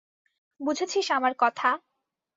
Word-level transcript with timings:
বুঝেছিস 0.59 1.07
আমার 1.11 1.33
কথা? 1.39 1.69